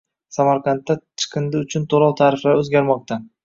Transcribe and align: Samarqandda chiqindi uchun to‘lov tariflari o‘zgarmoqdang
Samarqandda 0.37 0.95
chiqindi 1.23 1.63
uchun 1.67 1.87
to‘lov 1.95 2.19
tariflari 2.25 2.65
o‘zgarmoqdang 2.67 3.33